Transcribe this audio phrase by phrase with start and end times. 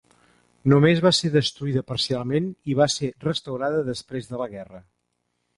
[0.71, 4.83] Només va ser destruïda parcialment i va ser restaurada després de la guerra.